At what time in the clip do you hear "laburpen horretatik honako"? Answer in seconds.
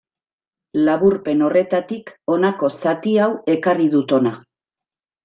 0.85-2.71